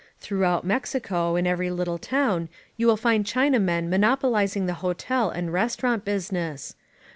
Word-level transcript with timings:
Throughout 0.19 0.65
Mexico, 0.65 1.35
in 1.35 1.45
every 1.45 1.69
little 1.69 1.99
town, 1.99 2.49
you 2.75 2.87
will 2.87 2.97
find 2.97 3.23
Chinamen 3.23 3.87
monopolizing 3.87 4.65
the 4.65 4.73
hotel 4.81 5.29
and 5.29 5.53
restaurant 5.53 6.05
busi 6.05 6.31
ness. 6.31 6.75